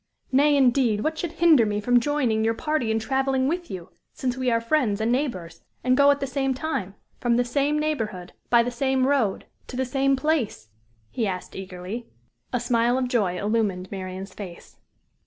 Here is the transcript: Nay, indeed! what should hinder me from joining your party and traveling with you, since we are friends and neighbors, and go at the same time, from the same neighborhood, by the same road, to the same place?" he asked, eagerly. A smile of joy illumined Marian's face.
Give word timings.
Nay, 0.31 0.57
indeed! 0.57 1.01
what 1.03 1.19
should 1.19 1.33
hinder 1.33 1.63
me 1.63 1.79
from 1.79 1.99
joining 1.99 2.43
your 2.43 2.55
party 2.55 2.89
and 2.89 2.99
traveling 2.99 3.47
with 3.47 3.69
you, 3.69 3.91
since 4.13 4.35
we 4.35 4.49
are 4.49 4.59
friends 4.59 4.99
and 4.99 5.11
neighbors, 5.11 5.61
and 5.83 5.95
go 5.95 6.09
at 6.09 6.19
the 6.19 6.25
same 6.25 6.55
time, 6.55 6.95
from 7.19 7.35
the 7.37 7.45
same 7.45 7.77
neighborhood, 7.77 8.33
by 8.49 8.63
the 8.63 8.71
same 8.71 9.05
road, 9.05 9.45
to 9.67 9.77
the 9.77 9.85
same 9.85 10.15
place?" 10.15 10.69
he 11.11 11.27
asked, 11.27 11.55
eagerly. 11.55 12.07
A 12.51 12.59
smile 12.59 12.97
of 12.97 13.09
joy 13.09 13.37
illumined 13.37 13.91
Marian's 13.91 14.33
face. 14.33 14.77